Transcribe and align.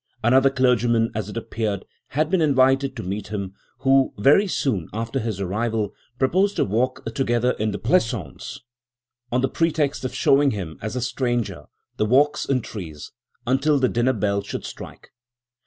Another 0.23 0.49
clergyman, 0.49 1.11
as 1.13 1.29
it 1.29 1.37
appeared, 1.37 1.85
had 2.07 2.31
been 2.31 2.41
invited 2.41 2.95
to 2.95 3.03
meet 3.03 3.27
him, 3.27 3.53
who, 3.81 4.15
very 4.17 4.47
soon 4.47 4.89
after 4.91 5.19
his 5.19 5.39
arrival, 5.39 5.93
proposed 6.17 6.57
a 6.57 6.65
walk 6.65 7.05
together 7.13 7.51
in 7.51 7.69
the 7.69 7.77
pleasaunce, 7.77 8.61
on 9.31 9.41
the 9.41 9.47
pretext 9.47 10.03
of 10.03 10.11
showing 10.15 10.49
him, 10.49 10.79
as 10.81 10.95
a 10.95 11.01
stranger, 11.01 11.65
the 11.97 12.05
walks 12.07 12.49
and 12.49 12.63
trees, 12.63 13.11
until 13.45 13.77
the 13.77 13.87
dinner 13.89 14.13
bell 14.13 14.41
should 14.41 14.65
strike. 14.65 15.11